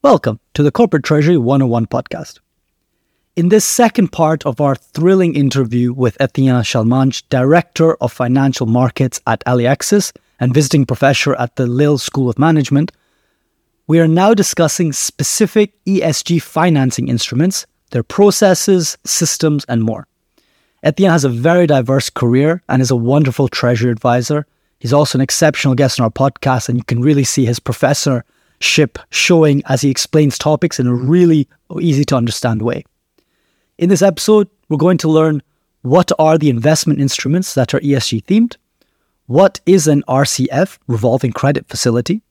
Welcome 0.00 0.38
to 0.54 0.62
the 0.62 0.70
Corporate 0.70 1.02
Treasury 1.02 1.36
101 1.36 1.86
podcast. 1.86 2.38
In 3.34 3.48
this 3.48 3.64
second 3.64 4.12
part 4.12 4.46
of 4.46 4.60
our 4.60 4.76
thrilling 4.76 5.34
interview 5.34 5.92
with 5.92 6.16
Etienne 6.20 6.62
Chalmagne, 6.62 7.20
Director 7.30 7.96
of 7.96 8.12
Financial 8.12 8.64
Markets 8.64 9.20
at 9.26 9.44
Aliaxis 9.44 10.12
and 10.38 10.54
visiting 10.54 10.86
professor 10.86 11.34
at 11.34 11.56
the 11.56 11.66
Lille 11.66 11.98
School 11.98 12.30
of 12.30 12.38
Management, 12.38 12.92
we 13.88 13.98
are 13.98 14.06
now 14.06 14.34
discussing 14.34 14.92
specific 14.92 15.72
ESG 15.84 16.42
financing 16.42 17.08
instruments, 17.08 17.66
their 17.90 18.04
processes, 18.04 18.96
systems, 19.04 19.64
and 19.68 19.82
more. 19.82 20.06
Etienne 20.84 21.10
has 21.10 21.24
a 21.24 21.28
very 21.28 21.66
diverse 21.66 22.08
career 22.08 22.62
and 22.68 22.80
is 22.80 22.92
a 22.92 22.96
wonderful 22.96 23.48
treasury 23.48 23.90
advisor. 23.90 24.46
He's 24.78 24.92
also 24.92 25.18
an 25.18 25.22
exceptional 25.22 25.74
guest 25.74 25.98
on 25.98 26.04
our 26.04 26.10
podcast, 26.10 26.68
and 26.68 26.78
you 26.78 26.84
can 26.84 27.02
really 27.02 27.24
see 27.24 27.46
his 27.46 27.58
professor 27.58 28.24
ship 28.60 28.98
showing 29.10 29.62
as 29.66 29.82
he 29.82 29.90
explains 29.90 30.38
topics 30.38 30.80
in 30.80 30.86
a 30.86 30.94
really 30.94 31.48
easy 31.80 32.04
to 32.04 32.16
understand 32.16 32.62
way. 32.62 32.84
In 33.78 33.88
this 33.88 34.02
episode, 34.02 34.48
we're 34.68 34.76
going 34.76 34.98
to 34.98 35.08
learn 35.08 35.42
what 35.82 36.10
are 36.18 36.38
the 36.38 36.50
investment 36.50 37.00
instruments 37.00 37.54
that 37.54 37.72
are 37.72 37.80
ESG 37.80 38.24
themed, 38.24 38.56
what 39.26 39.60
is 39.66 39.86
an 39.86 40.02
RCF, 40.08 40.78
revolving 40.86 41.32
credit 41.32 41.68
facility, 41.68 42.22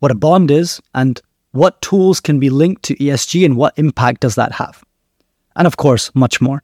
what 0.00 0.10
a 0.10 0.16
bond 0.16 0.50
is, 0.50 0.80
and 0.94 1.20
what 1.52 1.80
tools 1.80 2.20
can 2.20 2.40
be 2.40 2.50
linked 2.50 2.82
to 2.82 2.96
ESG 2.96 3.44
and 3.44 3.56
what 3.56 3.78
impact 3.78 4.20
does 4.20 4.34
that 4.34 4.52
have. 4.52 4.82
And 5.54 5.66
of 5.66 5.76
course, 5.76 6.10
much 6.14 6.40
more. 6.40 6.62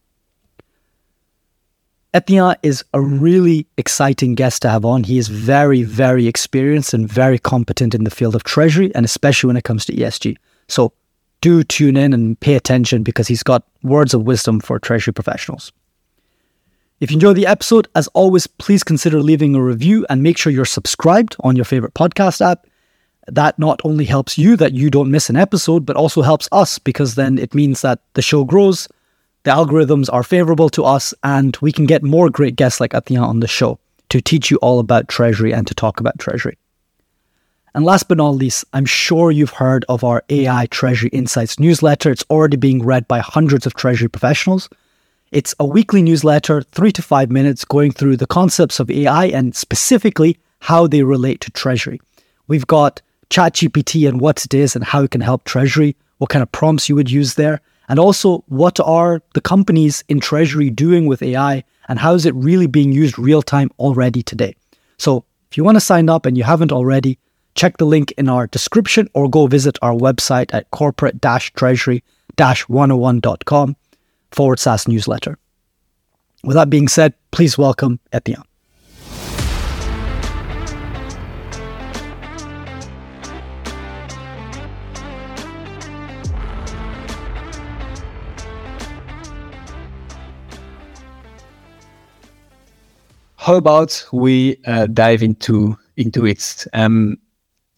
Etienne 2.13 2.57
is 2.65 2.85
a 2.93 3.01
really 3.01 3.69
exciting 3.77 4.35
guest 4.35 4.63
to 4.63 4.69
have 4.69 4.85
on. 4.85 5.05
He 5.05 5.17
is 5.17 5.29
very, 5.29 5.85
very 5.85 6.27
experienced 6.27 6.93
and 6.93 7.09
very 7.09 7.39
competent 7.39 7.95
in 7.95 8.03
the 8.03 8.11
field 8.11 8.35
of 8.35 8.43
treasury, 8.43 8.93
and 8.97 9.05
especially 9.05 9.47
when 9.47 9.57
it 9.57 9.63
comes 9.63 9.85
to 9.85 9.95
ESG. 9.95 10.37
So 10.67 10.93
do 11.41 11.63
tune 11.63 11.97
in 11.97 12.13
and 12.13 12.39
pay 12.41 12.55
attention 12.55 13.05
because 13.05 13.29
he's 13.29 13.45
got 13.45 13.63
words 13.85 14.13
of 14.13 14.25
wisdom 14.25 14.59
for 14.59 14.81
treasury 14.81 15.13
professionals. 15.13 15.73
If 16.99 17.11
you 17.11 17.15
enjoyed 17.15 17.37
the 17.37 17.47
episode, 17.47 17.87
as 17.95 18.09
always, 18.09 18.47
please 18.49 18.83
consider 18.83 19.23
leaving 19.23 19.55
a 19.55 19.63
review 19.63 20.05
and 20.11 20.23
make 20.23 20.37
sure 20.37 20.53
you're 20.53 20.65
subscribed 20.65 21.37
on 21.41 21.55
your 21.55 21.65
favorite 21.65 21.95
podcast 21.95 22.45
app. 22.45 22.67
That 23.29 23.57
not 23.57 23.81
only 23.85 24.05
helps 24.05 24.37
you 24.37 24.57
that 24.57 24.73
you 24.73 24.91
don't 24.91 25.13
miss 25.13 25.31
an 25.31 25.37
episode, 25.37 25.87
but 25.87 25.97
also 25.97 26.23
helps 26.23 26.49
us 26.51 26.81
because 26.81 27.15
then 27.15 27.39
it 27.39 27.55
means 27.55 27.83
that 27.83 28.01
the 28.15 28.23
show 28.23 28.45
grows 28.45 28.89
the 29.43 29.51
algorithms 29.51 30.09
are 30.13 30.23
favorable 30.23 30.69
to 30.71 30.85
us, 30.85 31.15
and 31.23 31.57
we 31.61 31.73
can 31.73 31.87
get 31.87 32.03
more 32.03 32.29
great 32.29 32.57
guests 32.57 32.81
like 32.81 32.95
Etienne 32.95 33.23
on 33.23 33.41
the 33.41 33.49
show 33.49 33.79
to 34.11 34.21
teach 34.21 34.51
you 34.51 34.59
all 34.59 34.79
about 34.79 35.09
Treasury 35.09 35.53
and 35.53 35.67
to 35.67 35.75
talk 35.75 36.01
about 36.01 36.19
Treasury. 36.19 36.59
And 37.75 37.85
last 37.85 38.09
but 38.09 38.19
not 38.19 38.31
least, 38.31 38.65
I'm 38.73 38.85
sure 38.85 39.31
you've 39.31 39.51
heard 39.51 39.85
of 39.89 40.03
our 40.03 40.25
AI 40.29 40.67
Treasury 40.67 41.11
Insights 41.11 41.59
newsletter. 41.59 42.11
It's 42.11 42.25
already 42.29 42.57
being 42.57 42.85
read 42.85 43.07
by 43.07 43.21
hundreds 43.21 43.65
of 43.65 43.75
Treasury 43.75 44.09
professionals. 44.09 44.69
It's 45.31 45.55
a 45.61 45.65
weekly 45.65 46.03
newsletter, 46.03 46.63
three 46.63 46.91
to 46.93 47.03
five 47.03 47.31
minutes, 47.31 47.65
going 47.65 47.93
through 47.93 48.17
the 48.17 48.27
concepts 48.27 48.81
of 48.81 48.91
AI 48.91 49.27
and 49.27 49.55
specifically 49.55 50.37
how 50.59 50.89
they 50.89 51.05
relate 51.05 51.41
to 51.43 51.51
Treasury. 51.53 52.01
We've 52.49 52.67
got 52.67 53.01
ChatGPT 53.31 54.09
and 54.09 54.21
what 54.21 54.45
it 54.45 54.53
is 54.53 54.75
and 54.75 54.85
how 54.85 55.05
it 55.05 55.13
can 55.13 55.21
help 55.21 55.45
Treasury, 55.45 55.97
what 56.19 56.31
kind 56.31 56.43
of 56.43 56.51
prompts 56.51 56.89
you 56.89 56.97
would 56.97 57.11
use 57.11 57.35
there, 57.35 57.61
and 57.91 57.99
also, 57.99 58.45
what 58.47 58.79
are 58.79 59.21
the 59.35 59.41
companies 59.41 60.05
in 60.09 60.21
Treasury 60.21 60.71
doing 60.71 61.09
with 61.09 61.25
AI 61.25 61.65
and 61.89 61.99
how 61.99 62.15
is 62.15 62.25
it 62.25 62.33
really 62.37 62.69
being 62.69 62.93
used 62.93 63.19
real 63.19 63.43
time 63.43 63.69
already 63.81 64.23
today? 64.23 64.55
So, 64.97 65.25
if 65.51 65.57
you 65.57 65.65
want 65.65 65.75
to 65.75 65.81
sign 65.81 66.09
up 66.09 66.25
and 66.25 66.39
you 66.39 66.45
haven't 66.45 66.71
already, 66.71 67.19
check 67.57 67.79
the 67.79 67.85
link 67.85 68.13
in 68.13 68.29
our 68.29 68.47
description 68.47 69.09
or 69.13 69.29
go 69.29 69.49
visit 69.49 69.77
our 69.83 69.93
website 69.93 70.55
at 70.55 70.71
corporate 70.71 71.21
treasury 71.57 72.05
101.com 72.37 73.77
forward 74.31 74.61
slash 74.61 74.87
newsletter. 74.87 75.37
With 76.45 76.55
that 76.55 76.71
being 76.71 76.87
said, 76.87 77.15
please 77.33 77.59
welcome 77.59 77.99
Etienne. 78.13 78.50
How 93.51 93.57
about 93.57 94.07
we 94.13 94.57
uh, 94.67 94.87
dive 94.87 95.25
into 95.25 95.77
into 95.97 96.25
it? 96.25 96.69
Um, 96.73 97.17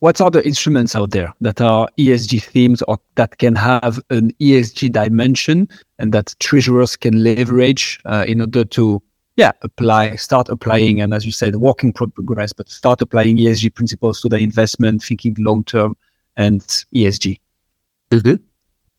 what 0.01 0.21
are 0.21 0.31
the 0.31 0.45
instruments 0.45 0.95
out 0.95 1.13
there 1.13 1.33
that 1.41 1.63
are 1.63 1.89
ESG 1.97 2.43
themes 2.43 2.83
or 2.83 2.99
that 3.15 3.39
can 3.39 3.55
have 3.55 3.99
an 4.11 4.33
ESG 4.33 4.93
dimension 4.93 5.67
and 5.99 6.13
that 6.13 6.35
treasurers 6.41 6.95
can 6.95 7.25
leverage 7.25 7.99
uh, 8.05 8.27
in 8.29 8.43
order 8.43 8.67
to, 8.67 9.03
yeah, 9.37 9.53
apply, 9.63 10.17
start 10.17 10.51
applying, 10.51 11.01
and 11.01 11.15
as 11.15 11.25
you 11.25 11.33
said, 11.33 11.57
working 11.57 11.91
progress, 11.91 12.53
but 12.53 12.69
start 12.69 13.01
applying 13.01 13.39
ESG 13.39 13.75
principles 13.75 14.21
to 14.21 14.29
the 14.29 14.37
investment, 14.37 15.03
thinking 15.03 15.35
long 15.39 15.65
term 15.65 15.97
and 16.37 16.61
ESG. 16.95 17.41
Mm-hmm. 18.11 18.45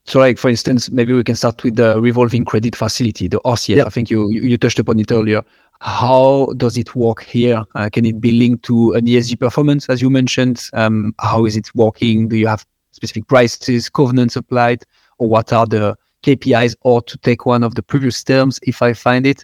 So, 0.06 0.20
like 0.20 0.38
for 0.38 0.50
instance, 0.50 0.92
maybe 0.92 1.14
we 1.14 1.24
can 1.24 1.36
start 1.36 1.64
with 1.64 1.76
the 1.78 2.00
revolving 2.00 2.44
credit 2.44 2.76
facility, 2.76 3.28
the 3.28 3.40
RCF. 3.46 3.86
I 3.86 3.90
think 3.90 4.10
you 4.10 4.30
you 4.30 4.58
touched 4.58 4.80
upon 4.80 5.00
it 5.00 5.12
earlier. 5.12 5.44
How 5.80 6.48
does 6.58 6.78
it 6.78 6.96
work 6.96 7.24
here? 7.24 7.64
Uh, 7.76 7.90
can 7.92 8.06
it 8.06 8.20
be 8.22 8.32
linked 8.32 8.64
to 8.66 8.94
an 8.94 9.06
ESG 9.06 9.40
performance, 9.40 9.90
as 9.90 10.02
you 10.02 10.10
mentioned? 10.10 10.70
Um, 10.74 11.14
how 11.20 11.46
is 11.46 11.58
it 11.58 11.74
working? 11.76 12.28
Do 12.28 12.38
you 12.38 12.48
have 12.48 12.66
specific 12.92 13.28
prices, 13.28 13.90
covenants 13.90 14.36
applied, 14.36 14.84
or 15.18 15.28
what 15.28 15.52
are 15.52 15.66
the 15.66 15.98
KPIs? 16.24 16.76
Or 16.82 17.02
to 17.02 17.18
take 17.18 17.46
one 17.46 17.64
of 17.64 17.76
the 17.76 17.84
previous 17.84 18.24
terms, 18.24 18.60
if 18.64 18.82
I 18.82 18.94
find 18.94 19.26
it, 19.26 19.44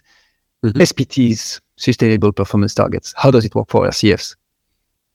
mm-hmm. 0.64 0.80
SPTs, 0.80 1.60
sustainable 1.76 2.32
performance 2.32 2.74
targets. 2.74 3.12
How 3.16 3.30
does 3.30 3.44
it 3.44 3.54
work 3.54 3.68
for 3.68 3.86
RCFs? 3.86 4.36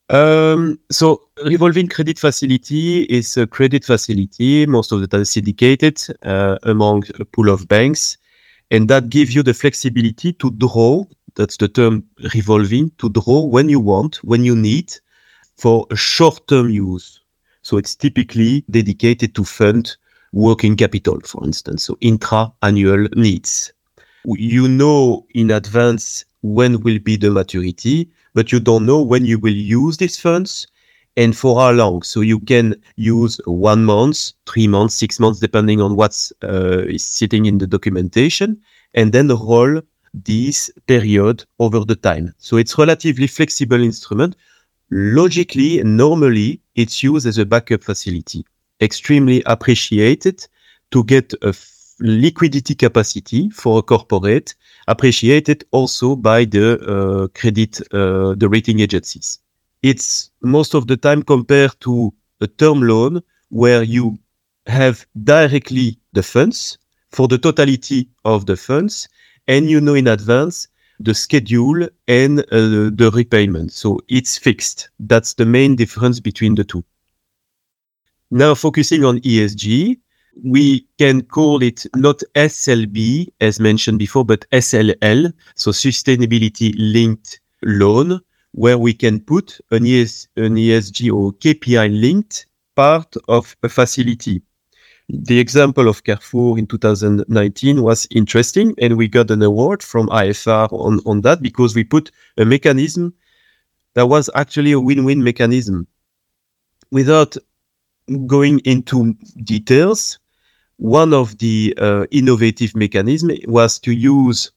Um, 0.09 0.79
so 0.91 1.23
revolving 1.43 1.87
credit 1.87 2.19
facility 2.19 3.03
is 3.03 3.37
a 3.37 3.47
credit 3.47 3.83
facility, 3.83 4.65
most 4.67 4.91
of 4.91 5.01
the 5.01 5.07
time 5.07 5.25
syndicated 5.25 5.99
uh, 6.23 6.57
among 6.63 7.03
a 7.19 7.25
pool 7.25 7.49
of 7.49 7.67
banks 7.67 8.17
and 8.71 8.87
that 8.87 9.09
gives 9.09 9.35
you 9.35 9.43
the 9.43 9.53
flexibility 9.53 10.33
to 10.33 10.51
draw. 10.51 11.03
That's 11.35 11.57
the 11.57 11.67
term 11.67 12.03
revolving 12.33 12.91
to 12.97 13.09
draw 13.09 13.45
when 13.45 13.69
you 13.69 13.79
want, 13.79 14.17
when 14.23 14.43
you 14.43 14.55
need 14.55 14.93
for 15.57 15.85
a 15.91 15.95
short 15.95 16.47
term 16.47 16.69
use. 16.69 17.19
So 17.61 17.77
it's 17.77 17.95
typically 17.95 18.63
dedicated 18.69 19.35
to 19.35 19.43
fund 19.43 19.95
working 20.31 20.75
capital, 20.75 21.19
for 21.21 21.43
instance. 21.43 21.83
So 21.83 21.97
intra 22.01 22.51
annual 22.61 23.07
needs. 23.15 23.73
You 24.25 24.67
know 24.67 25.25
in 25.33 25.51
advance 25.51 26.25
when 26.41 26.81
will 26.81 26.99
be 26.99 27.15
the 27.17 27.31
maturity, 27.31 28.09
but 28.35 28.51
you 28.51 28.59
don't 28.59 28.85
know 28.85 29.01
when 29.01 29.25
you 29.25 29.39
will 29.39 29.59
use 29.81 29.97
these 29.97 30.19
funds 30.19 30.67
and 31.17 31.35
for 31.35 31.59
how 31.59 31.71
long. 31.71 32.03
So 32.03 32.21
you 32.21 32.39
can 32.41 32.75
use 32.97 33.39
one 33.45 33.85
month, 33.85 34.33
three 34.45 34.67
months, 34.67 34.95
six 34.95 35.19
months, 35.19 35.39
depending 35.39 35.81
on 35.81 35.95
what's 35.95 36.31
uh, 36.43 36.83
is 36.87 37.03
sitting 37.03 37.45
in 37.45 37.57
the 37.57 37.65
documentation, 37.65 38.61
and 38.93 39.13
then 39.13 39.29
roll 39.29 39.81
this 40.13 40.69
period 40.87 41.45
over 41.59 41.79
the 41.83 41.95
time. 41.95 42.33
So 42.37 42.57
it's 42.57 42.77
relatively 42.77 43.27
flexible 43.27 43.81
instrument. 43.81 44.35
Logically, 44.91 45.81
normally 45.83 46.61
it's 46.75 47.01
used 47.01 47.25
as 47.25 47.37
a 47.37 47.45
backup 47.45 47.83
facility. 47.83 48.45
Extremely 48.81 49.41
appreciated 49.45 50.45
to 50.91 51.03
get 51.05 51.33
a 51.41 51.53
liquidity 51.99 52.75
capacity 52.75 53.49
for 53.49 53.79
a 53.79 53.81
corporate, 53.81 54.55
appreciated 54.87 55.63
also 55.71 56.15
by 56.15 56.45
the 56.45 56.79
uh, 56.79 57.27
credit, 57.39 57.81
uh, 57.93 58.35
the 58.35 58.47
rating 58.49 58.79
agencies 58.79 59.39
it's 59.85 60.31
most 60.41 60.73
of 60.73 60.87
the 60.87 60.97
time 60.97 61.21
compared 61.21 61.79
to 61.79 62.11
a 62.41 62.47
term 62.47 62.81
loan 62.81 63.21
where 63.49 63.83
you 63.83 64.17
have 64.65 65.05
directly 65.23 65.99
the 66.13 66.23
funds 66.23 66.79
for 67.11 67.27
the 67.27 67.37
totality 67.37 68.09
of 68.23 68.47
the 68.47 68.57
funds 68.57 69.07
and 69.47 69.69
you 69.69 69.79
know 69.79 69.93
in 69.93 70.07
advance 70.07 70.67
the 70.99 71.13
schedule 71.13 71.87
and 72.07 72.39
uh, 72.39 72.89
the 72.99 73.11
repayment. 73.13 73.71
So 73.71 73.99
it's 74.07 74.39
fixed. 74.39 74.89
That's 74.97 75.35
the 75.35 75.45
main 75.45 75.75
difference 75.75 76.19
between 76.19 76.55
the 76.55 76.63
two. 76.63 76.83
Now 78.31 78.55
focusing 78.55 79.03
on 79.03 79.19
ESG, 79.19 79.99
we 80.43 80.85
can 80.97 81.21
call 81.21 81.63
it 81.63 81.85
not 81.95 82.21
SLB 82.35 83.27
as 83.41 83.59
mentioned 83.59 83.99
before, 83.99 84.25
but 84.25 84.45
SLL. 84.51 85.33
So 85.55 85.71
sustainability 85.71 86.73
linked 86.77 87.39
loan 87.63 88.19
where 88.51 88.77
we 88.77 88.93
can 88.93 89.19
put 89.19 89.59
an, 89.71 89.85
ES, 89.85 90.27
an 90.37 90.55
ESG 90.55 91.11
or 91.11 91.33
KPI 91.33 91.99
linked 91.99 92.47
part 92.75 93.15
of 93.27 93.55
a 93.63 93.69
facility. 93.69 94.41
The 95.07 95.39
example 95.39 95.87
of 95.87 96.03
Carrefour 96.03 96.57
in 96.57 96.65
2019 96.65 97.83
was 97.83 98.07
interesting, 98.09 98.73
and 98.81 98.97
we 98.97 99.07
got 99.07 99.29
an 99.29 99.43
award 99.43 99.83
from 99.83 100.07
IFR 100.07 100.71
on, 100.73 100.99
on 101.05 101.21
that 101.21 101.41
because 101.41 101.75
we 101.75 101.83
put 101.83 102.11
a 102.37 102.45
mechanism 102.45 103.13
that 103.93 104.07
was 104.07 104.29
actually 104.35 104.71
a 104.71 104.79
win 104.79 105.05
win 105.05 105.23
mechanism. 105.23 105.87
Without 106.91 107.35
going 108.25 108.59
into 108.59 109.13
details, 109.43 110.19
one 110.77 111.13
of 111.13 111.37
the 111.37 111.73
uh, 111.77 112.05
innovative 112.11 112.75
mechanism 112.75 113.31
was 113.47 113.79
to 113.79 113.91
use 113.91 114.51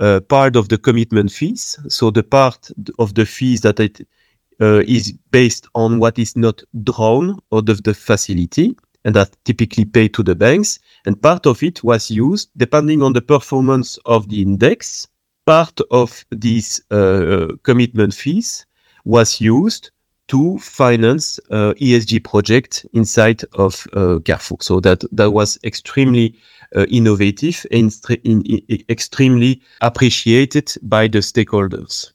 uh, 0.00 0.20
part 0.20 0.56
of 0.56 0.68
the 0.68 0.78
commitment 0.78 1.30
fees. 1.30 1.78
So 1.88 2.10
the 2.10 2.22
part 2.22 2.70
of 2.98 3.14
the 3.14 3.26
fees 3.26 3.60
that 3.60 3.80
it 3.80 4.00
uh, 4.60 4.82
is 4.86 5.12
based 5.30 5.66
on 5.74 5.98
what 5.98 6.18
is 6.18 6.36
not 6.36 6.62
drawn 6.84 7.38
out 7.52 7.68
of 7.68 7.82
the 7.82 7.94
facility 7.94 8.76
and 9.04 9.14
that 9.14 9.36
typically 9.44 9.84
paid 9.84 10.14
to 10.14 10.22
the 10.22 10.34
banks. 10.34 10.78
And 11.06 11.20
part 11.20 11.46
of 11.46 11.62
it 11.62 11.82
was 11.82 12.10
used 12.10 12.50
depending 12.56 13.02
on 13.02 13.12
the 13.12 13.22
performance 13.22 13.98
of 14.06 14.28
the 14.28 14.42
index. 14.42 15.08
Part 15.46 15.80
of 15.90 16.24
these 16.30 16.80
uh, 16.90 17.48
commitment 17.62 18.14
fees 18.14 18.66
was 19.04 19.40
used 19.40 19.90
to 20.30 20.58
finance 20.58 21.40
uh, 21.50 21.74
ESG 21.74 22.22
project 22.22 22.86
inside 22.92 23.42
of 23.54 23.84
uh, 23.94 24.20
Carrefour. 24.24 24.58
So 24.60 24.78
that 24.80 25.04
that 25.10 25.32
was 25.32 25.58
extremely 25.64 26.36
uh, 26.76 26.86
innovative 26.86 27.66
and 27.72 27.92
in, 28.22 28.42
in, 28.42 28.84
extremely 28.88 29.60
appreciated 29.80 30.72
by 30.82 31.08
the 31.08 31.18
stakeholders. 31.18 32.12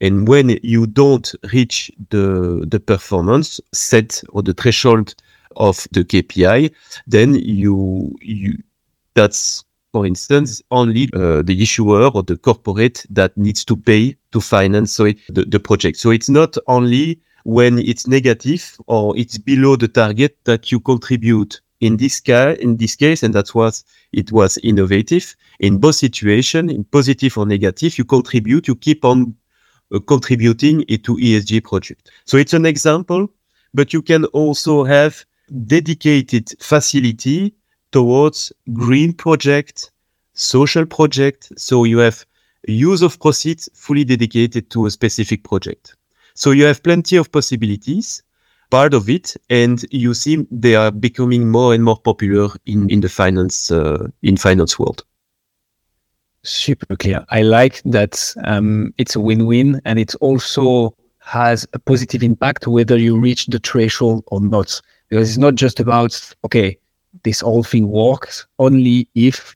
And 0.00 0.26
when 0.26 0.58
you 0.64 0.88
don't 0.88 1.32
reach 1.52 1.92
the 2.10 2.66
the 2.68 2.80
performance 2.80 3.60
set 3.72 4.24
or 4.30 4.42
the 4.42 4.54
threshold 4.54 5.14
of 5.54 5.86
the 5.92 6.04
KPI, 6.04 6.72
then 7.06 7.36
you 7.36 8.12
you 8.20 8.58
that's 9.14 9.64
for 9.92 10.06
instance, 10.06 10.62
only 10.70 11.10
uh, 11.12 11.42
the 11.42 11.62
issuer 11.62 12.08
or 12.08 12.22
the 12.22 12.38
corporate 12.38 13.04
that 13.10 13.36
needs 13.36 13.62
to 13.66 13.76
pay 13.76 14.16
to 14.32 14.40
finance 14.40 14.90
so 14.90 15.04
it, 15.04 15.18
the, 15.28 15.44
the 15.44 15.60
project. 15.60 15.98
So 15.98 16.10
it's 16.10 16.30
not 16.30 16.56
only 16.66 17.20
when 17.44 17.78
it's 17.78 18.06
negative 18.06 18.76
or 18.86 19.16
it's 19.16 19.38
below 19.38 19.76
the 19.76 19.88
target 19.88 20.36
that 20.44 20.70
you 20.70 20.80
contribute. 20.80 21.60
In 21.80 21.96
this 21.96 22.20
case, 22.20 22.58
in 22.58 22.76
this 22.76 22.94
case, 22.94 23.24
and 23.24 23.34
that 23.34 23.54
was 23.54 23.84
it 24.12 24.30
was 24.30 24.56
innovative. 24.58 25.34
In 25.58 25.78
both 25.78 25.96
situations, 25.96 26.70
in 26.70 26.84
positive 26.84 27.36
or 27.36 27.44
negative, 27.44 27.98
you 27.98 28.04
contribute. 28.04 28.68
You 28.68 28.76
keep 28.76 29.04
on 29.04 29.34
uh, 29.92 29.98
contributing 29.98 30.82
into 30.82 31.16
ESG 31.16 31.64
project. 31.64 32.10
So 32.24 32.36
it's 32.36 32.52
an 32.52 32.66
example, 32.66 33.28
but 33.74 33.92
you 33.92 34.00
can 34.00 34.26
also 34.26 34.84
have 34.84 35.24
dedicated 35.66 36.50
facility 36.60 37.54
towards 37.90 38.52
green 38.72 39.12
project, 39.12 39.90
social 40.34 40.86
project. 40.86 41.52
So 41.56 41.84
you 41.84 41.98
have 41.98 42.24
use 42.68 43.02
of 43.02 43.18
proceeds 43.18 43.68
fully 43.74 44.04
dedicated 44.04 44.70
to 44.70 44.86
a 44.86 44.90
specific 44.90 45.42
project. 45.42 45.96
So 46.34 46.50
you 46.50 46.64
have 46.64 46.82
plenty 46.82 47.16
of 47.16 47.30
possibilities, 47.30 48.22
part 48.70 48.94
of 48.94 49.08
it, 49.08 49.36
and 49.50 49.84
you 49.90 50.14
see 50.14 50.46
they 50.50 50.74
are 50.74 50.90
becoming 50.90 51.50
more 51.50 51.74
and 51.74 51.84
more 51.84 51.98
popular 51.98 52.48
in, 52.66 52.88
in 52.90 53.00
the 53.00 53.08
finance 53.08 53.70
uh, 53.70 54.08
in 54.22 54.36
finance 54.36 54.78
world. 54.78 55.04
Super 56.42 56.96
clear. 56.96 57.24
I 57.30 57.42
like 57.42 57.82
that 57.84 58.34
um, 58.44 58.92
it's 58.98 59.14
a 59.14 59.20
win-win, 59.20 59.80
and 59.84 59.98
it 59.98 60.14
also 60.16 60.96
has 61.18 61.66
a 61.72 61.78
positive 61.78 62.22
impact 62.22 62.66
whether 62.66 62.98
you 62.98 63.18
reach 63.18 63.46
the 63.46 63.60
threshold 63.60 64.24
or 64.26 64.40
not. 64.40 64.80
Because 65.08 65.28
it's 65.28 65.38
not 65.38 65.54
just 65.54 65.78
about 65.78 66.34
okay, 66.44 66.78
this 67.24 67.40
whole 67.40 67.62
thing 67.62 67.88
works 67.88 68.46
only 68.58 69.08
if 69.14 69.54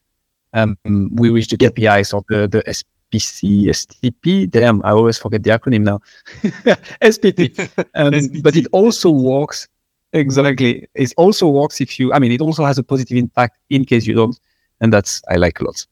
um, 0.53 0.77
we 1.13 1.29
reach 1.29 1.49
the 1.49 1.57
KPIs 1.57 2.13
or 2.13 2.23
the, 2.29 2.47
the 2.47 2.63
SPC, 3.11 3.67
STP. 3.67 4.49
Damn, 4.49 4.83
I 4.83 4.91
always 4.91 5.17
forget 5.17 5.43
the 5.43 5.51
acronym 5.51 5.83
now. 5.83 5.99
SPT. 7.01 7.57
Um, 7.95 8.13
SPT. 8.13 8.43
But 8.43 8.55
it 8.55 8.67
also 8.71 9.09
works. 9.09 9.67
Exactly. 10.13 10.87
It 10.95 11.13
also 11.17 11.47
works 11.47 11.81
if 11.81 11.99
you, 11.99 12.13
I 12.13 12.19
mean, 12.19 12.31
it 12.31 12.41
also 12.41 12.65
has 12.65 12.77
a 12.77 12.83
positive 12.83 13.17
impact 13.17 13.57
in 13.69 13.85
case 13.85 14.05
you 14.05 14.13
don't. 14.13 14.39
And 14.81 14.93
that's, 14.93 15.21
I 15.29 15.35
like 15.35 15.59
a 15.59 15.65
lot. 15.65 15.85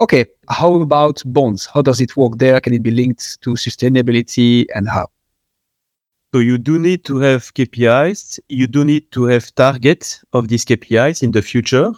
Okay. 0.00 0.24
How 0.48 0.74
about 0.80 1.22
bonds? 1.26 1.66
How 1.66 1.82
does 1.82 2.00
it 2.00 2.16
work 2.16 2.38
there? 2.38 2.60
Can 2.60 2.72
it 2.72 2.82
be 2.82 2.90
linked 2.90 3.40
to 3.42 3.50
sustainability 3.50 4.66
and 4.74 4.88
how? 4.88 5.08
So 6.32 6.38
you 6.38 6.58
do 6.58 6.78
need 6.78 7.04
to 7.06 7.18
have 7.18 7.52
KPIs. 7.54 8.38
You 8.48 8.66
do 8.66 8.84
need 8.84 9.10
to 9.12 9.24
have 9.24 9.52
targets 9.54 10.24
of 10.32 10.48
these 10.48 10.64
KPIs 10.64 11.22
in 11.22 11.32
the 11.32 11.42
future. 11.42 11.92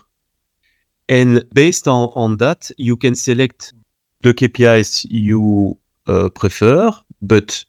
And 1.08 1.44
based 1.52 1.86
on, 1.86 2.10
on 2.14 2.38
that, 2.38 2.70
you 2.78 2.96
can 2.96 3.14
select 3.14 3.74
the 4.22 4.34
KPIs 4.34 5.06
you 5.10 5.78
uh, 6.06 6.28
prefer, 6.30 6.92
but 7.20 7.64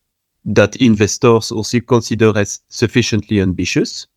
that 0.45 0.75
investors 0.77 1.51
also 1.51 1.79
consider 1.79 2.37
as 2.37 2.59
sufficiently 2.69 3.39
ambitious. 3.39 4.07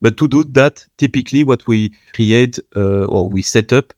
But 0.00 0.16
to 0.18 0.28
do 0.28 0.44
that, 0.44 0.86
typically 0.96 1.44
what 1.44 1.66
we 1.66 1.92
create 2.14 2.58
uh, 2.76 3.04
or 3.06 3.28
we 3.28 3.42
set 3.42 3.72
up 3.72 3.92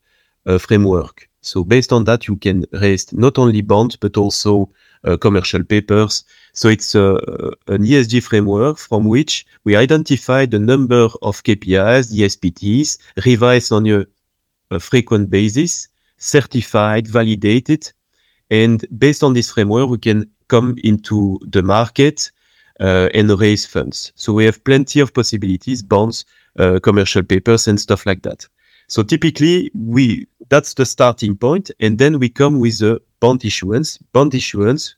a 0.46 0.58
framework. 0.58 1.28
So 1.42 1.64
based 1.64 1.92
on 1.92 2.04
that, 2.04 2.26
you 2.26 2.36
can 2.36 2.64
raise 2.72 3.12
not 3.12 3.38
only 3.38 3.60
bonds, 3.60 3.96
but 3.96 4.16
also 4.16 4.70
uh, 5.04 5.16
commercial 5.16 5.64
papers, 5.64 6.24
so 6.52 6.68
it's 6.68 6.94
a, 6.94 7.14
an 7.68 7.84
ESG 7.84 8.22
framework 8.22 8.78
from 8.78 9.04
which 9.04 9.46
we 9.64 9.76
identify 9.76 10.46
the 10.46 10.58
number 10.58 11.08
of 11.22 11.42
KPIs, 11.42 12.10
the 12.10 12.22
SPTs, 12.22 12.98
revised 13.24 13.72
on 13.72 13.86
a, 13.86 14.06
a 14.70 14.80
frequent 14.80 15.30
basis, 15.30 15.88
certified, 16.20 17.08
validated. 17.08 17.92
And 18.50 18.84
based 18.96 19.24
on 19.24 19.34
this 19.34 19.50
framework, 19.50 19.90
we 19.90 19.98
can 19.98 20.30
come 20.48 20.76
into 20.84 21.40
the 21.42 21.62
market 21.62 22.30
uh, 22.78 23.08
and 23.12 23.28
raise 23.40 23.66
funds. 23.66 24.12
So 24.14 24.32
we 24.32 24.44
have 24.44 24.62
plenty 24.64 25.00
of 25.00 25.12
possibilities, 25.12 25.82
bonds, 25.82 26.24
uh, 26.58 26.78
commercial 26.80 27.22
papers, 27.22 27.66
and 27.66 27.80
stuff 27.80 28.06
like 28.06 28.22
that. 28.22 28.46
So 28.86 29.02
typically, 29.02 29.70
we 29.74 30.26
that's 30.48 30.74
the 30.74 30.84
starting 30.84 31.36
point, 31.36 31.70
and 31.78 31.98
then 31.98 32.18
we 32.18 32.28
come 32.28 32.58
with 32.58 32.82
a 32.82 33.00
bond 33.20 33.44
issuance. 33.44 33.98
Bond 34.12 34.34
issuance 34.34 34.96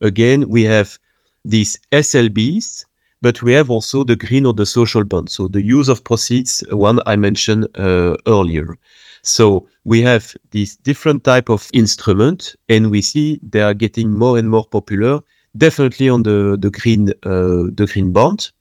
again, 0.00 0.48
we 0.48 0.62
have 0.62 0.98
these 1.44 1.78
SLBs, 1.92 2.84
but 3.24 3.40
we 3.40 3.54
have 3.54 3.70
also 3.70 4.04
the 4.04 4.16
green 4.16 4.44
or 4.44 4.52
the 4.52 4.66
social 4.66 5.02
bond. 5.02 5.30
So 5.30 5.48
the 5.48 5.62
use 5.62 5.88
of 5.88 6.04
proceeds, 6.04 6.62
one 6.70 7.00
I 7.06 7.16
mentioned 7.16 7.66
uh, 7.74 8.16
earlier. 8.26 8.76
So 9.22 9.66
we 9.84 10.02
have 10.02 10.36
these 10.50 10.76
different 10.76 11.24
type 11.24 11.48
of 11.48 11.70
instrument, 11.72 12.54
and 12.68 12.90
we 12.90 13.00
see 13.00 13.40
they 13.42 13.62
are 13.62 13.72
getting 13.72 14.10
more 14.10 14.36
and 14.36 14.50
more 14.50 14.66
popular. 14.66 15.20
Definitely 15.56 16.10
on 16.10 16.22
the 16.22 16.58
the 16.60 16.70
green 16.70 17.08
uh, 17.22 17.72
the 17.78 17.88
green 17.90 18.12
bond. 18.12 18.52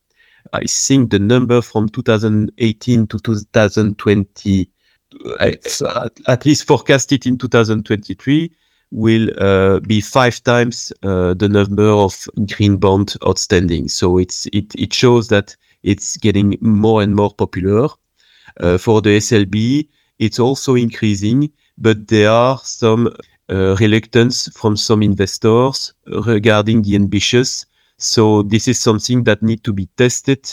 I 0.53 0.63
think 0.65 1.11
the 1.11 1.19
number 1.19 1.61
from 1.61 1.89
2018 1.89 3.07
to 3.07 3.19
2020, 3.19 4.69
uh, 5.41 6.09
at 6.27 6.45
least 6.45 6.67
forecasted 6.67 7.25
in 7.25 7.37
2023, 7.37 8.49
will 8.93 9.29
uh, 9.39 9.79
be 9.79 9.99
five 9.99 10.41
times 10.43 10.93
uh, 11.01 11.33
the 11.33 11.49
number 11.49 11.89
of 11.89 12.27
green 12.47 12.77
bond 12.77 13.15
outstanding. 13.27 13.87
So 13.89 14.19
it's 14.19 14.45
it 14.53 14.73
it 14.75 14.93
shows 14.93 15.27
that 15.29 15.55
it's 15.81 16.15
getting 16.17 16.57
more 16.61 17.01
and 17.01 17.15
more 17.15 17.33
popular. 17.33 17.89
Uh, 18.59 18.77
for 18.77 19.01
the 19.01 19.17
SLB, 19.17 19.89
it's 20.19 20.39
also 20.39 20.75
increasing, 20.75 21.51
but 21.79 22.07
there 22.07 22.29
are 22.29 22.59
some 22.59 23.07
uh, 23.49 23.75
reluctance 23.79 24.47
from 24.55 24.77
some 24.77 25.01
investors 25.01 25.91
regarding 26.05 26.83
the 26.83 26.95
ambitious. 26.95 27.65
So 27.97 28.43
this 28.43 28.67
is 28.67 28.79
something 28.79 29.23
that 29.23 29.41
need 29.41 29.63
to 29.63 29.73
be 29.73 29.87
tested 29.97 30.47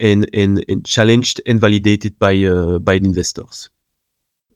and, 0.00 0.28
and, 0.32 0.64
and 0.70 0.86
challenged 0.86 1.42
and 1.46 1.60
validated 1.60 2.18
by 2.18 2.44
uh, 2.44 2.78
by 2.78 2.94
investors 2.94 3.68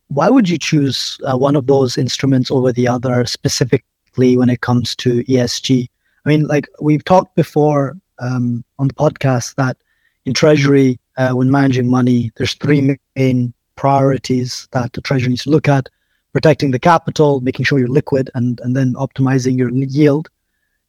why 0.09 0.31
would 0.31 0.49
you 0.49 0.59
choose 0.59 1.19
uh, 1.25 1.37
one 1.37 1.57
of 1.57 1.67
those 1.67 1.99
instruments 1.99 2.51
over 2.51 2.73
the 2.73 2.89
other 2.89 3.25
specifically 3.27 4.37
when 4.37 4.51
it 4.51 4.61
comes 4.61 4.97
to 4.97 5.23
ESG? 5.25 5.89
I 6.25 6.29
mean, 6.29 6.47
like 6.47 6.67
we've 6.81 7.05
talked 7.05 7.37
before 7.37 7.97
um, 8.19 8.65
on 8.79 8.89
the 8.89 8.95
podcast 8.95 9.55
that 9.57 9.77
in 10.25 10.35
Treasury, 10.35 10.99
uh, 11.17 11.33
when 11.33 11.51
managing 11.51 11.91
money, 11.91 12.33
there's 12.37 12.55
three 12.55 12.97
main 13.17 13.53
priorities 13.77 14.69
that 14.73 14.93
the 14.93 15.01
Treasury 15.01 15.31
needs 15.31 15.45
to 15.45 15.51
look 15.51 15.69
at: 15.69 15.89
protecting 16.33 16.71
the 16.71 16.79
capital, 16.79 17.41
making 17.41 17.65
sure 17.65 17.79
you're 17.79 17.89
liquid, 17.89 18.31
and 18.35 18.61
and 18.61 18.77
then 18.77 18.95
optimizing 18.95 19.59
your 19.59 19.71
yield. 19.71 20.29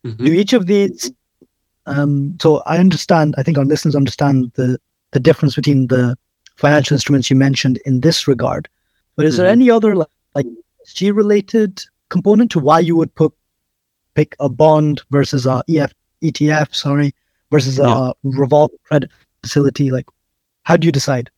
Mm-hmm. 0.06 0.26
Do 0.26 0.32
each 0.32 0.54
of 0.54 0.66
these? 0.66 1.12
Um, 1.86 2.38
so 2.42 2.62
I 2.66 2.78
understand. 2.78 3.36
I 3.38 3.44
think 3.44 3.58
our 3.58 3.66
listeners 3.66 3.96
understand 3.96 4.52
the 4.56 4.80
the 5.12 5.20
difference 5.20 5.56
between 5.56 5.88
the 5.88 6.18
financial 6.56 6.96
instruments 6.96 7.30
you 7.30 7.36
mentioned 7.36 7.80
in 7.86 8.02
this 8.02 8.28
regard. 8.28 8.70
But 9.20 9.26
is 9.26 9.34
mm-hmm. 9.34 9.44
there 9.44 9.52
any 9.52 9.70
other 9.70 9.98
like, 9.98 10.08
like 10.34 10.46
G 10.88 11.12
related 11.12 11.84
component 12.08 12.52
to 12.52 12.60
why 12.60 12.80
you 12.80 12.96
would 12.96 13.14
put 13.16 13.34
pick 14.14 14.34
a 14.40 14.48
bond 14.48 15.02
versus 15.12 15.46
a 15.46 15.62
EF, 15.68 15.94
ETF, 16.24 16.74
sorry, 16.74 17.14
versus 17.52 17.80
yeah. 17.80 18.12
a 18.12 18.14
revolving 18.24 18.80
credit 18.86 19.12
facility? 19.44 19.92
Like, 19.92 20.06
how 20.64 20.78
do 20.78 20.86
you 20.86 20.94
decide? 20.94 21.30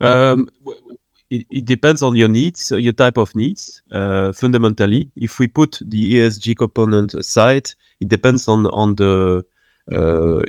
Um, 0.00 0.48
it, 1.28 1.44
it, 1.50 1.64
depends 1.64 2.04
on 2.04 2.14
your 2.14 2.28
needs, 2.28 2.70
your 2.70 2.92
type 2.92 3.16
of 3.16 3.34
needs. 3.34 3.82
Uh, 3.90 4.30
fundamentally, 4.30 5.10
if 5.16 5.40
we 5.40 5.48
put 5.48 5.80
the 5.84 6.14
ESG 6.14 6.56
component 6.56 7.14
aside, 7.14 7.68
it 7.98 8.06
depends 8.06 8.46
on 8.46 8.66
on 8.66 8.94
the 8.94 9.44
uh, 9.90 10.42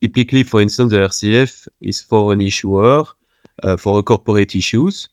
Typically, 0.00 0.44
for 0.44 0.60
instance, 0.60 0.92
the 0.92 0.98
RCF 0.98 1.66
is 1.80 2.00
for 2.00 2.32
an 2.32 2.40
issuer 2.40 3.00
uh, 3.00 3.04
for 3.76 3.98
a 3.98 4.02
corporate 4.02 4.54
issues, 4.54 5.08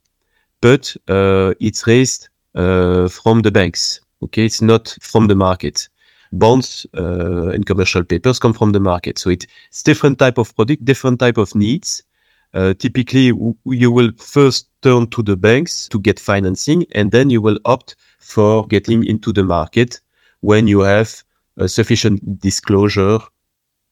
but 0.62 0.96
uh, 1.08 1.54
it's 1.60 1.86
raised 1.88 2.30
uh, 2.56 3.08
from 3.08 3.42
the 3.42 3.52
banks. 3.52 4.00
Okay, 4.24 4.46
it's 4.46 4.62
not 4.62 4.98
from 5.02 5.28
the 5.28 5.36
market. 5.36 5.90
Bonds 6.32 6.86
uh, 6.98 7.50
and 7.50 7.66
commercial 7.66 8.04
papers 8.04 8.40
come 8.40 8.54
from 8.54 8.72
the 8.72 8.80
market, 8.80 9.20
so 9.20 9.30
it's 9.30 9.48
different 9.84 10.20
type 10.20 10.38
of 10.38 10.56
product, 10.56 10.84
different 10.84 11.20
type 11.20 11.38
of 11.38 11.54
needs. 11.56 12.04
Uh, 12.54 12.74
typically, 12.74 13.34
you 13.66 13.92
will 13.92 14.12
first 14.18 14.70
turn 14.82 15.08
to 15.08 15.22
the 15.22 15.36
banks 15.36 15.88
to 15.90 16.00
get 16.00 16.20
financing, 16.20 16.86
and 16.94 17.12
then 17.12 17.30
you 17.30 17.42
will 17.42 17.60
opt 17.66 17.96
for 18.20 18.66
getting 18.68 19.06
into 19.06 19.34
the 19.34 19.44
market 19.44 20.00
when 20.40 20.68
you 20.68 20.80
have 20.80 21.24
a 21.58 21.68
sufficient 21.68 22.40
disclosure, 22.40 23.20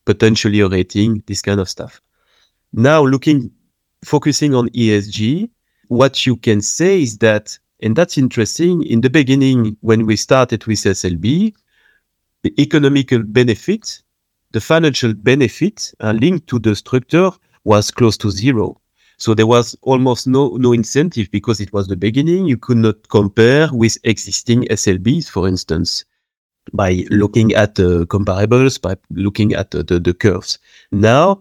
potentially 0.05 0.62
a 0.62 0.67
rating, 0.67 1.24
this 1.27 1.41
kind 1.41 1.60
of 1.60 1.69
stuff. 1.69 2.01
Now, 2.72 3.03
looking, 3.03 3.51
focusing 4.03 4.53
on 4.55 4.69
ESG, 4.69 5.50
what 5.88 6.25
you 6.25 6.36
can 6.38 6.62
say 6.62 7.01
is 7.01 7.17
that, 7.19 7.57
and 7.81 7.95
that's 7.95 8.17
interesting, 8.17 8.83
in 8.83 9.01
the 9.01 9.10
beginning, 9.10 9.77
when 9.81 10.05
we 10.05 10.15
started 10.15 10.65
with 10.65 10.79
SLB, 10.79 11.53
the 12.43 12.62
economical 12.62 13.24
benefit, 13.24 14.01
the 14.51 14.62
financial 14.62 15.13
benefit 15.13 15.93
uh, 16.00 16.12
linked 16.12 16.48
to 16.48 16.60
the 16.60 16.75
structure 16.75 17.31
was 17.63 17.91
close 17.91 18.17
to 18.17 18.29
zero. 18.29 18.79
So 19.17 19.33
there 19.33 19.48
was 19.48 19.75
almost 19.83 20.27
no, 20.27 20.57
no 20.57 20.74
incentive 20.74 21.31
because 21.31 21.62
it 21.62 21.72
was 21.72 21.88
the 21.88 21.95
beginning. 21.95 22.45
You 22.45 22.57
could 22.57 22.77
not 22.77 23.07
compare 23.10 23.69
with 23.72 23.98
existing 24.03 24.63
SLBs, 24.63 25.29
for 25.29 25.48
instance, 25.48 26.03
by 26.74 27.05
looking 27.10 27.53
at 27.53 27.75
the 27.75 28.05
comparables, 28.07 28.81
by 28.81 28.95
looking 29.12 29.53
at 29.53 29.72
the, 29.72 29.83
the, 29.83 30.00
the 30.00 30.13
curves. 30.13 30.60
Now, 30.91 31.31
uh, 31.31 31.36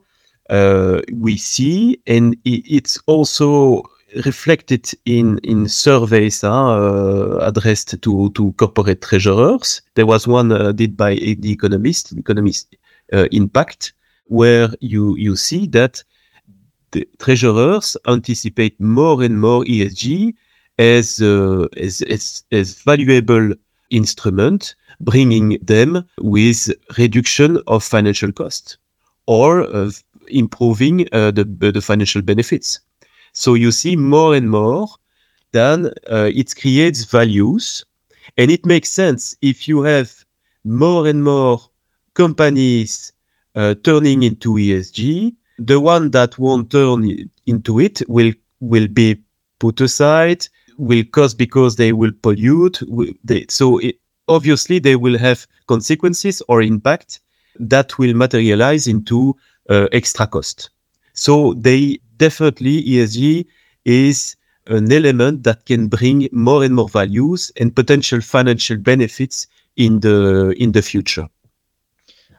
we 1.13 1.37
see, 1.37 2.01
and 2.07 2.37
it's 2.45 2.99
also 3.07 3.83
reflected 4.25 4.91
in 5.05 5.39
in 5.39 5.69
surveys 5.69 6.45
uh, 6.45 7.39
addressed 7.41 8.01
to 8.03 8.31
to 8.31 8.53
corporate 8.53 9.03
treasurers. 9.03 9.83
There 9.95 10.07
was 10.07 10.27
one 10.27 10.53
uh, 10.53 10.73
did 10.73 10.97
by 10.97 11.15
the 11.15 11.51
Economist, 11.51 12.13
Economist 12.13 12.77
uh, 13.13 13.29
Impact, 13.33 13.95
where 14.27 14.69
you 14.81 15.17
you 15.17 15.37
see 15.37 15.67
that 15.69 16.03
the 16.91 17.09
treasurers 17.19 17.97
anticipate 18.07 18.79
more 18.81 19.23
and 19.23 19.41
more 19.41 19.65
ESG 19.65 20.35
as 20.79 21.21
uh, 21.23 21.67
as, 21.77 22.03
as 22.03 22.45
as 22.53 22.83
valuable 22.83 23.55
instrument, 23.91 24.75
bringing 25.01 25.59
them 25.63 26.05
with 26.19 26.71
reduction 26.99 27.59
of 27.67 27.85
financial 27.85 28.33
cost 28.33 28.79
or 29.27 29.63
uh, 29.63 29.91
improving 30.33 31.09
uh, 31.13 31.31
the 31.31 31.45
the 31.45 31.81
financial 31.81 32.23
benefits. 32.23 32.81
So 33.33 33.55
you 33.55 33.73
see 33.73 33.97
more 33.97 34.35
and 34.35 34.51
more 34.51 34.89
then 35.53 35.93
uh, 36.11 36.31
it 36.35 36.55
creates 36.57 37.05
values 37.05 37.85
and 38.37 38.51
it 38.51 38.65
makes 38.67 38.91
sense 38.91 39.37
if 39.43 39.69
you 39.69 39.83
have 39.83 40.11
more 40.65 41.07
and 41.07 41.23
more 41.23 41.61
companies 42.15 43.13
uh, 43.55 43.75
turning 43.83 44.23
into 44.23 44.55
ESG, 44.55 45.35
the 45.59 45.79
one 45.79 46.11
that 46.11 46.39
won't 46.39 46.71
turn 46.71 47.31
into 47.47 47.81
it 47.81 48.03
will 48.09 48.33
will 48.61 48.89
be 48.89 49.21
put 49.59 49.81
aside, 49.81 50.47
will 50.79 51.05
cost 51.13 51.37
because 51.37 51.77
they 51.77 51.93
will 51.93 52.13
pollute. 52.23 52.81
They, 53.25 53.47
so 53.49 53.79
it, 53.79 53.97
obviously 54.29 54.79
they 54.79 54.97
will 54.97 55.19
have 55.19 55.47
consequences 55.67 56.43
or 56.49 56.63
impact 56.63 57.21
that 57.59 57.99
will 57.99 58.15
materialize 58.15 58.87
into 58.87 59.31
uh, 59.31 59.37
extra 59.69 60.27
cost. 60.27 60.71
So 61.15 61.55
they 61.55 61.99
definitely 62.17 62.83
ESG 62.83 63.47
is 63.85 64.37
an 64.67 64.93
element 64.93 65.43
that 65.43 65.67
can 65.67 65.89
bring 65.89 66.29
more 66.33 66.65
and 66.65 66.75
more 66.75 66.89
values 66.89 67.51
and 67.59 67.75
potential 67.75 68.21
financial 68.21 68.77
benefits 68.77 69.47
in 69.77 70.01
the 70.01 70.55
in 70.57 70.73
the 70.73 70.83
future. 70.83 71.29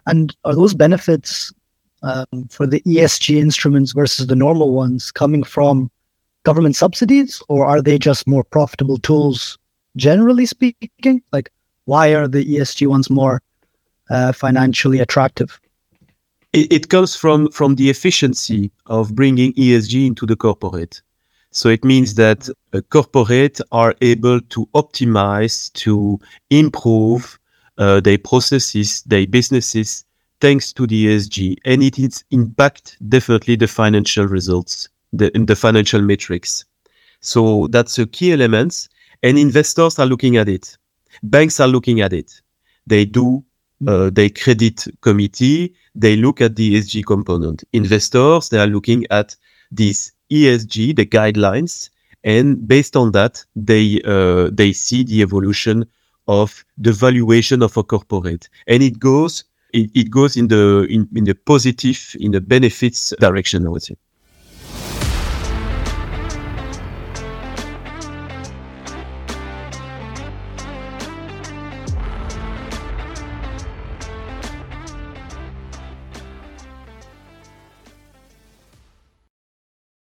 And 0.05 0.35
are 0.43 0.55
those 0.55 0.73
benefits 0.73 1.53
um, 2.01 2.47
for 2.49 2.67
the 2.67 2.81
ESG 2.81 3.39
instruments 3.39 3.93
versus 3.93 4.27
the 4.27 4.35
normal 4.35 4.73
ones 4.73 5.11
coming 5.11 5.43
from 5.43 5.89
government 6.43 6.75
subsidies, 6.75 7.41
or 7.47 7.65
are 7.65 7.81
they 7.81 7.97
just 7.97 8.27
more 8.27 8.43
profitable 8.43 8.97
tools, 8.97 9.57
generally 9.95 10.45
speaking? 10.45 11.21
Like, 11.31 11.51
why 11.85 12.13
are 12.13 12.27
the 12.27 12.43
ESG 12.43 12.87
ones 12.87 13.09
more 13.09 13.41
uh, 14.09 14.33
financially 14.33 14.99
attractive? 14.99 15.59
It, 16.53 16.71
it 16.71 16.89
comes 16.89 17.15
from 17.15 17.51
from 17.51 17.75
the 17.75 17.89
efficiency 17.89 18.71
of 18.85 19.15
bringing 19.15 19.53
ESG 19.53 20.07
into 20.07 20.25
the 20.25 20.35
corporate. 20.35 21.01
So 21.51 21.69
it 21.69 21.83
means 21.83 22.15
that 22.15 22.49
a 22.71 22.81
corporate 22.81 23.59
are 23.71 23.93
able 24.01 24.41
to 24.41 24.65
optimize, 24.73 25.71
to 25.73 26.19
improve 26.49 27.37
uh, 27.77 27.99
their 27.99 28.17
processes, 28.17 29.03
their 29.03 29.27
businesses, 29.27 30.03
thanks 30.39 30.73
to 30.73 30.87
the 30.87 31.05
ESG, 31.05 31.57
and 31.65 31.83
it 31.83 31.99
is 31.99 32.23
impact 32.31 32.97
definitely 33.07 33.55
the 33.55 33.67
financial 33.67 34.25
results, 34.25 34.89
the 35.11 35.29
the 35.47 35.55
financial 35.55 36.01
metrics. 36.01 36.65
So 37.19 37.67
that's 37.67 37.97
a 37.99 38.05
key 38.05 38.33
element, 38.33 38.89
and 39.21 39.37
investors 39.37 39.99
are 39.99 40.05
looking 40.05 40.37
at 40.37 40.49
it. 40.49 40.77
Banks 41.21 41.59
are 41.59 41.67
looking 41.67 42.01
at 42.01 42.13
it. 42.13 42.41
They 42.87 43.05
do 43.05 43.43
uh, 43.87 44.09
their 44.09 44.29
credit 44.29 44.85
committee, 45.01 45.73
they 45.95 46.15
look 46.15 46.41
at 46.41 46.55
the 46.55 46.75
ESG 46.75 47.05
component. 47.05 47.63
Investors, 47.73 48.49
they 48.49 48.59
are 48.59 48.67
looking 48.67 49.05
at 49.09 49.35
these 49.71 50.11
ESG, 50.31 50.95
the 50.95 51.05
guidelines, 51.05 51.89
and 52.23 52.67
based 52.67 52.95
on 52.95 53.11
that, 53.11 53.43
they 53.55 54.01
uh, 54.05 54.49
they 54.51 54.71
see 54.71 55.03
the 55.03 55.21
evolution 55.21 55.85
of 56.27 56.63
the 56.77 56.91
valuation 56.91 57.61
of 57.61 57.75
a 57.75 57.83
corporate, 57.83 58.47
and 58.67 58.81
it 58.81 58.99
goes 58.99 59.43
it, 59.73 59.89
it 59.93 60.09
goes 60.09 60.37
in 60.37 60.47
the 60.47 60.87
in, 60.89 61.07
in 61.15 61.25
the 61.25 61.35
positive, 61.35 62.15
in 62.19 62.31
the 62.31 62.41
benefits 62.41 63.13
direction. 63.19 63.65
I 63.65 63.69
would 63.69 63.83
say. 63.83 63.95